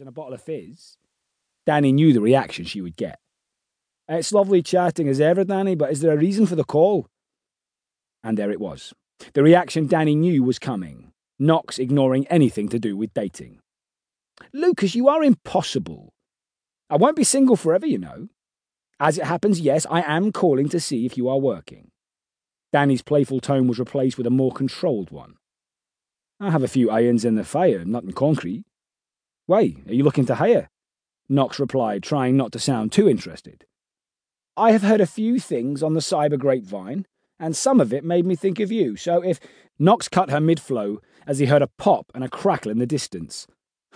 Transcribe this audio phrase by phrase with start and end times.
[0.00, 0.96] and a bottle of fizz,
[1.66, 3.18] Danny knew the reaction she would get.
[4.08, 7.06] It's lovely chatting as ever, Danny, but is there a reason for the call?
[8.24, 8.92] And there it was.
[9.34, 11.12] The reaction Danny knew was coming.
[11.38, 13.60] Knox ignoring anything to do with dating.
[14.52, 16.12] Lucas, you are impossible.
[16.88, 18.28] I won't be single forever, you know.
[18.98, 21.90] As it happens, yes, I am calling to see if you are working.
[22.72, 25.34] Danny's playful tone was replaced with a more controlled one.
[26.40, 28.64] I have a few irons in the fire, nothing concrete.
[29.50, 30.70] Why, are you looking to hire?
[31.28, 33.64] Knox replied, trying not to sound too interested.
[34.56, 37.04] I have heard a few things on the cyber grapevine,
[37.36, 39.40] and some of it made me think of you, so if.
[39.76, 42.86] Knox cut her mid flow as he heard a pop and a crackle in the
[42.86, 43.48] distance,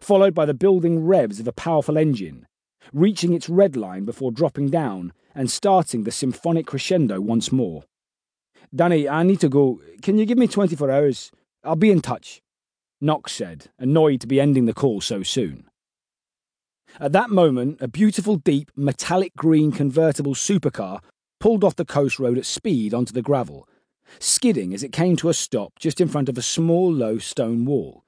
[0.00, 2.48] followed by the building revs of a powerful engine,
[2.92, 7.84] reaching its red line before dropping down and starting the symphonic crescendo once more.
[8.74, 9.80] Danny, I need to go.
[10.02, 11.30] Can you give me 24 hours?
[11.62, 12.42] I'll be in touch,
[13.00, 15.68] Knox said, annoyed to be ending the call so soon.
[16.98, 21.00] At that moment, a beautiful, deep, metallic green convertible supercar
[21.38, 23.68] pulled off the coast road at speed onto the gravel,
[24.18, 27.66] skidding as it came to a stop just in front of a small, low stone
[27.66, 28.04] wall.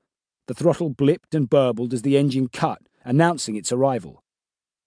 [0.47, 4.23] The throttle blipped and burbled as the engine cut, announcing its arrival.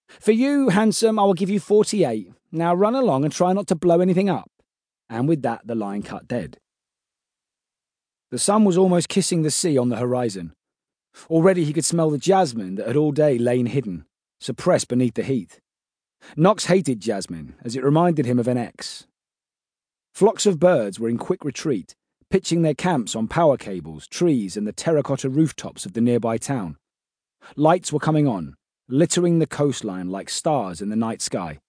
[0.07, 2.31] For you, handsome, I will give you 48.
[2.51, 4.49] Now run along and try not to blow anything up.
[5.09, 6.57] And with that, the line cut dead.
[8.31, 10.53] The sun was almost kissing the sea on the horizon.
[11.29, 14.05] Already he could smell the jasmine that had all day lain hidden,
[14.39, 15.59] suppressed beneath the heat.
[16.37, 19.05] Knox hated jasmine, as it reminded him of an ex.
[20.13, 21.93] Flocks of birds were in quick retreat,
[22.29, 26.77] pitching their camps on power cables, trees, and the terracotta rooftops of the nearby town.
[27.57, 28.55] Lights were coming on,
[28.87, 31.59] littering the coastline like stars in the night sky.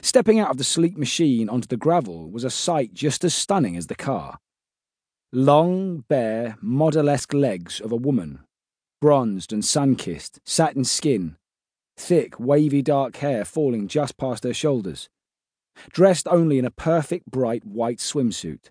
[0.00, 3.76] Stepping out of the sleek machine onto the gravel was a sight just as stunning
[3.76, 4.38] as the car.
[5.36, 8.44] Long, bare, model-esque legs of a woman,
[9.00, 11.34] bronzed and sun-kissed, satin skin,
[11.96, 15.08] thick, wavy dark hair falling just past her shoulders,
[15.90, 18.70] dressed only in a perfect bright white swimsuit,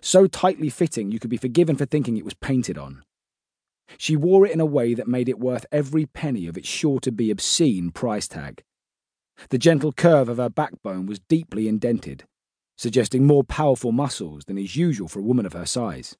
[0.00, 3.02] so tightly fitting you could be forgiven for thinking it was painted on.
[3.98, 7.00] She wore it in a way that made it worth every penny of its sure
[7.00, 8.62] to be obscene price tag.
[9.50, 12.24] The gentle curve of her backbone was deeply indented,
[12.80, 16.16] suggesting more powerful muscles than is usual for a woman of her size.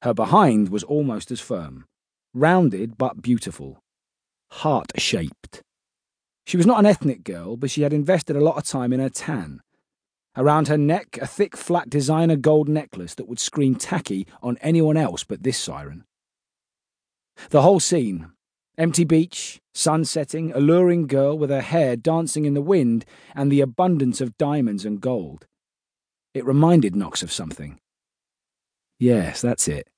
[0.00, 1.84] Her behind was almost as firm,
[2.32, 3.80] rounded but beautiful,
[4.52, 5.60] heart shaped.
[6.46, 9.00] She was not an ethnic girl, but she had invested a lot of time in
[9.00, 9.60] her tan.
[10.34, 14.96] Around her neck, a thick, flat designer gold necklace that would scream tacky on anyone
[14.96, 16.04] else but this siren.
[17.50, 18.30] The whole scene
[18.78, 23.04] empty beach, sun setting, alluring girl with her hair dancing in the wind,
[23.34, 25.46] and the abundance of diamonds and gold
[26.36, 27.78] it reminded Knox of something.
[28.98, 29.88] Yes, that's it.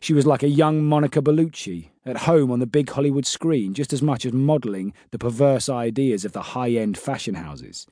[0.00, 3.92] She was like a young Monica Bellucci, at home on the big Hollywood screen, just
[3.92, 7.86] as much as modelling the perverse ideas of the high end fashion houses.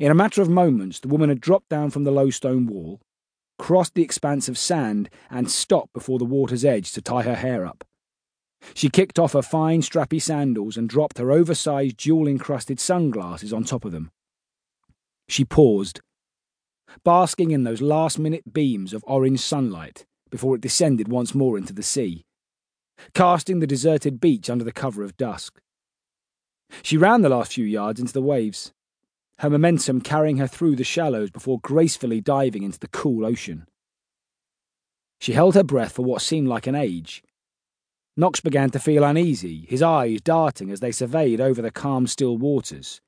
[0.00, 3.00] In a matter of moments, the woman had dropped down from the low stone wall,
[3.56, 7.64] crossed the expanse of sand, and stopped before the water's edge to tie her hair
[7.64, 7.84] up.
[8.74, 13.62] She kicked off her fine, strappy sandals and dropped her oversized, jewel encrusted sunglasses on
[13.62, 14.10] top of them.
[15.28, 16.00] She paused
[17.04, 21.72] basking in those last minute beams of orange sunlight before it descended once more into
[21.72, 22.24] the sea,
[23.14, 25.60] casting the deserted beach under the cover of dusk.
[26.82, 28.72] She ran the last few yards into the waves,
[29.38, 33.66] her momentum carrying her through the shallows before gracefully diving into the cool ocean.
[35.20, 37.22] She held her breath for what seemed like an age.
[38.16, 42.36] Knox began to feel uneasy, his eyes darting as they surveyed over the calm, still
[42.36, 43.00] waters.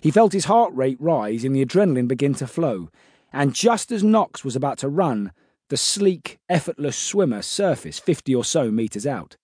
[0.00, 2.90] He felt his heart rate rise and the adrenaline begin to flow,
[3.32, 5.32] and just as Knox was about to run,
[5.68, 9.36] the sleek, effortless swimmer surfaced fifty or so metres out.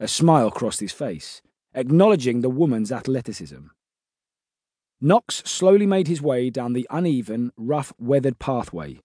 [0.00, 1.42] A smile crossed his face,
[1.74, 3.66] acknowledging the woman's athleticism.
[5.00, 9.00] Knox slowly made his way down the uneven, rough, weathered pathway,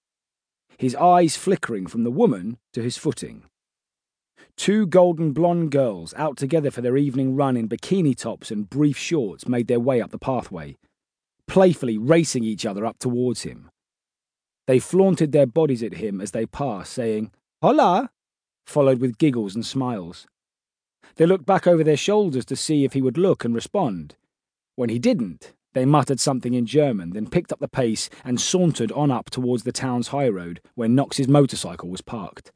[0.77, 3.43] his eyes flickering from the woman to his footing.
[4.55, 8.97] Two golden blonde girls, out together for their evening run in bikini tops and brief
[8.97, 10.77] shorts, made their way up the pathway,
[11.47, 13.69] playfully racing each other up towards him.
[14.67, 18.11] They flaunted their bodies at him as they passed, saying, Hola!
[18.65, 20.25] followed with giggles and smiles.
[21.15, 24.15] They looked back over their shoulders to see if he would look and respond.
[24.75, 28.91] When he didn't, they muttered something in German, then picked up the pace and sauntered
[28.93, 32.51] on up towards the town's high road where Knox's motorcycle was parked.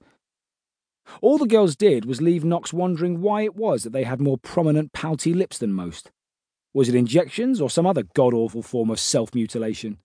[1.21, 4.37] All the girls did was leave Knox wondering why it was that they had more
[4.37, 6.11] prominent pouty lips than most.
[6.73, 9.97] Was it injections or some other god awful form of self mutilation?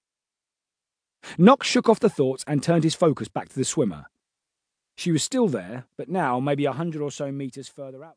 [1.38, 4.06] Knox shook off the thoughts and turned his focus back to the swimmer.
[4.96, 8.10] She was still there, but now maybe a hundred or so metres further out.